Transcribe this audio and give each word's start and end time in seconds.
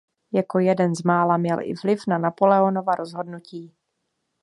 Jako 0.33 0.59
jeden 0.59 0.95
z 0.95 1.03
mála 1.03 1.37
měl 1.37 1.57
i 1.61 1.73
vliv 1.83 2.01
na 2.07 2.17
Napoleonova 2.17 2.95
rozhodnutí. 2.95 3.75